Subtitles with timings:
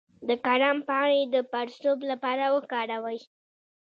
[0.27, 3.19] د کرم پاڼې د پړسوب لپاره وکاروئ